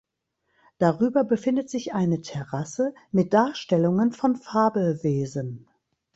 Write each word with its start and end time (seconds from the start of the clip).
Darüber 0.79 1.23
befindet 1.23 1.69
sich 1.69 1.93
eine 1.93 2.21
Terrasse 2.23 2.95
mit 3.11 3.33
Darstellungen 3.35 4.13
von 4.13 4.35
Fabelwesen. 4.35 5.67